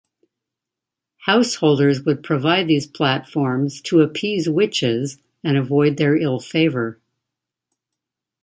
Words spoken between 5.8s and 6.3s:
their